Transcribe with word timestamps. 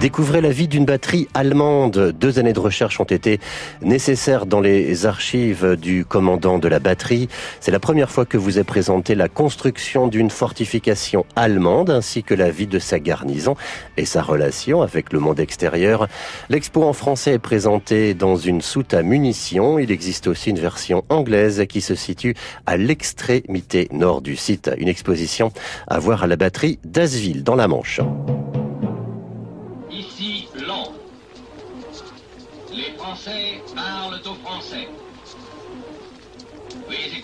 Découvrez 0.00 0.40
la 0.40 0.50
vie 0.50 0.68
d'une 0.68 0.84
batterie 0.84 1.26
allemande. 1.34 2.14
Deux 2.20 2.38
années 2.38 2.52
de 2.52 2.60
recherche 2.60 3.00
ont 3.00 3.04
été 3.04 3.40
nécessaires 3.82 4.46
dans 4.46 4.60
les 4.60 5.06
archives 5.06 5.74
du 5.74 6.04
commandant 6.04 6.60
de 6.60 6.68
la 6.68 6.78
batterie. 6.78 7.28
C'est 7.58 7.72
la 7.72 7.80
première 7.80 8.08
fois 8.08 8.24
que 8.24 8.36
vous 8.36 8.60
est 8.60 8.64
présentée 8.64 9.16
la 9.16 9.28
construction 9.28 10.06
d'une 10.06 10.30
fortification 10.30 11.26
allemande 11.34 11.90
ainsi 11.90 12.22
que 12.22 12.34
la 12.34 12.48
vie 12.48 12.68
de 12.68 12.78
sa 12.78 13.00
garnison 13.00 13.56
et 13.96 14.04
sa 14.04 14.22
relation 14.22 14.82
avec 14.82 15.12
le 15.12 15.18
monde 15.18 15.40
extérieur. 15.40 16.06
L'expo 16.48 16.84
en 16.84 16.92
français 16.92 17.32
est 17.32 17.40
présentée 17.40 18.14
dans 18.14 18.36
une 18.36 18.62
soute 18.62 18.94
à 18.94 19.02
munitions. 19.02 19.80
Il 19.80 19.90
existe 19.90 20.28
aussi 20.28 20.50
une 20.50 20.60
version 20.60 21.02
anglaise 21.08 21.66
qui 21.68 21.80
se 21.80 21.96
situe 21.96 22.36
à 22.66 22.76
l'extrémité 22.76 23.88
nord 23.90 24.20
du 24.20 24.36
site. 24.36 24.70
Une 24.78 24.88
exposition 24.88 25.50
à 25.88 25.98
voir 25.98 26.22
à 26.22 26.28
la 26.28 26.36
batterie 26.36 26.78
d'Asville 26.84 27.42
dans 27.42 27.56
la 27.56 27.66
Manche. 27.66 28.00
Les 32.74 32.92
Français 32.98 33.62
parlent 33.74 34.20
aux 34.26 34.34
Français. 34.34 34.86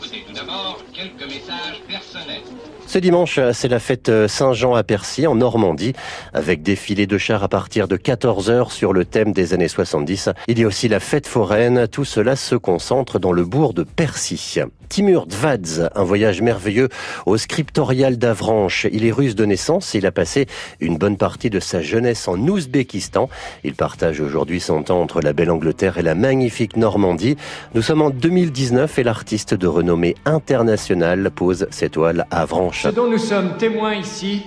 Tout 0.05 0.33
d'abord 0.35 0.83
quelques 0.93 1.27
messages 1.27 1.81
personnels. 1.89 2.43
Ce 2.87 2.99
dimanche, 2.99 3.41
c'est 3.53 3.69
la 3.69 3.81
fête 3.81 4.29
Saint-Jean 4.29 4.75
à 4.75 4.83
Percy, 4.83 5.27
en 5.27 5.35
Normandie, 5.35 5.95
avec 6.35 6.63
défilé 6.63 7.07
de 7.07 7.17
chars 7.17 7.43
à 7.43 7.49
partir 7.49 7.89
de 7.89 7.97
14h 7.97 8.71
sur 8.71 8.93
le 8.93 9.07
thème 9.07 9.33
des 9.33 9.55
années 9.55 9.69
70. 9.69 10.29
Il 10.49 10.59
y 10.59 10.65
a 10.65 10.67
aussi 10.67 10.89
la 10.89 11.01
fête 11.01 11.27
foraine. 11.27 11.89
Tout 11.89 12.05
cela 12.05 12.37
se 12.37 12.55
concentre 12.55 13.19
dans 13.19 13.33
le 13.33 13.45
bourg 13.45 13.73
de 13.73 13.83
Percy. 13.83 14.61
Timur 14.91 15.27
Dvadz, 15.27 15.89
un 15.95 16.05
voyage 16.05 16.43
merveilleux 16.43 16.89
au 17.27 17.37
scriptorial 17.37 18.19
d'Avranches. 18.19 18.87
Il 18.93 19.05
est 19.07 19.11
russe 19.11 19.35
de 19.35 19.45
naissance 19.45 19.95
il 19.95 20.07
a 20.07 20.13
passé 20.13 20.47
une 20.81 20.99
bonne 20.99 21.17
partie 21.17 21.51
de 21.51 21.61
sa 21.61 21.81
jeunesse 21.81 22.29
en 22.29 22.37
Ouzbékistan. 22.39 23.29
Il 23.65 23.75
partage 23.75 24.21
aujourd'hui 24.21 24.61
son 24.61 24.83
temps 24.83 25.01
entre 25.01 25.21
la 25.21 25.33
belle 25.33 25.51
Angleterre 25.51 25.99
et 25.99 26.03
la 26.03 26.15
magnifique 26.15 26.77
Normandie. 26.77 27.37
Nous 27.75 27.83
sommes 27.83 28.03
en 28.03 28.11
2019 28.11 28.99
et 28.99 29.03
l'artiste 29.03 29.55
de 29.55 29.67
renommée 29.95 30.17
internationale 30.25 31.31
pose 31.31 31.69
ses 31.71 31.89
toiles 31.89 32.27
à 32.31 32.43
Avranches. 32.43 32.83
Ce 32.83 32.89
dont 32.89 33.09
nous 33.09 33.19
sommes 33.19 33.57
témoins 33.57 33.95
ici, 33.95 34.45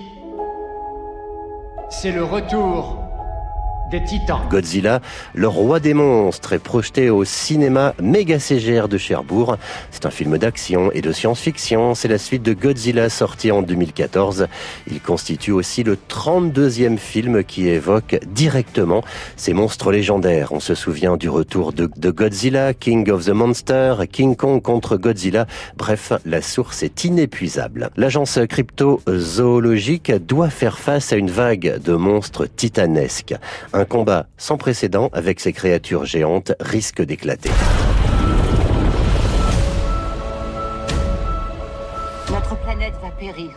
c'est 1.88 2.12
le 2.12 2.22
retour 2.22 3.07
Godzilla, 4.50 5.00
le 5.34 5.48
roi 5.48 5.80
des 5.80 5.94
monstres, 5.94 6.52
est 6.52 6.58
projeté 6.58 7.08
au 7.08 7.24
cinéma 7.24 7.94
méga 8.02 8.38
CGR 8.38 8.86
de 8.86 8.98
Cherbourg. 8.98 9.56
C'est 9.90 10.04
un 10.04 10.10
film 10.10 10.36
d'action 10.36 10.92
et 10.92 11.00
de 11.00 11.10
science-fiction. 11.10 11.94
C'est 11.94 12.08
la 12.08 12.18
suite 12.18 12.42
de 12.42 12.52
Godzilla 12.52 13.08
sorti 13.08 13.50
en 13.50 13.62
2014. 13.62 14.46
Il 14.90 15.00
constitue 15.00 15.52
aussi 15.52 15.84
le 15.84 15.96
32e 15.96 16.98
film 16.98 17.44
qui 17.44 17.68
évoque 17.68 18.18
directement 18.26 19.02
ces 19.36 19.54
monstres 19.54 19.90
légendaires. 19.90 20.52
On 20.52 20.60
se 20.60 20.74
souvient 20.74 21.16
du 21.16 21.30
retour 21.30 21.72
de, 21.72 21.88
de 21.96 22.10
Godzilla, 22.10 22.74
King 22.74 23.10
of 23.10 23.24
the 23.24 23.30
Monster, 23.30 23.94
King 24.12 24.36
Kong 24.36 24.60
contre 24.60 24.98
Godzilla. 24.98 25.46
Bref, 25.78 26.12
la 26.26 26.42
source 26.42 26.82
est 26.82 27.04
inépuisable. 27.04 27.88
L'agence 27.96 28.38
crypto-zoologique 28.48 30.12
doit 30.26 30.50
faire 30.50 30.78
face 30.78 31.12
à 31.12 31.16
une 31.16 31.30
vague 31.30 31.80
de 31.82 31.94
monstres 31.94 32.46
titanesques. 32.46 33.34
Un 33.78 33.84
combat 33.84 34.26
sans 34.36 34.56
précédent 34.56 35.08
avec 35.12 35.38
ces 35.38 35.52
créatures 35.52 36.04
géantes 36.04 36.50
risque 36.58 37.00
d'éclater. 37.00 37.48
Notre 42.28 42.56
planète 42.56 42.94
va 43.00 43.10
périr. 43.10 43.50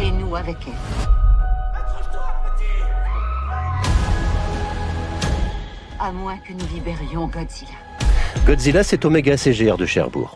Et 0.00 0.12
nous 0.12 0.34
avec 0.34 0.56
elle. 0.66 0.72
À 6.00 6.10
moins 6.10 6.38
que 6.38 6.54
nous 6.54 6.66
libérions 6.74 7.26
Godzilla. 7.26 7.68
Godzilla, 8.46 8.82
c'est 8.82 9.04
Omega 9.04 9.36
CGR 9.36 9.76
de 9.76 9.84
Cherbourg. 9.84 10.32